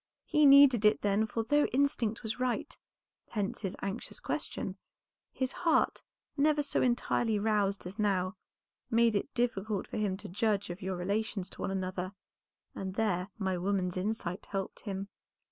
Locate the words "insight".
13.95-14.47